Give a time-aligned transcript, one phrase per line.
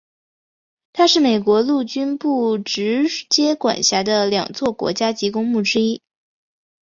[0.93, 6.01] 它是美国陆军部直接管辖的两座国家级公墓之一。